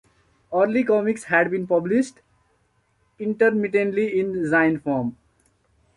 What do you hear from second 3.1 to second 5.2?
intermittently, in zine form.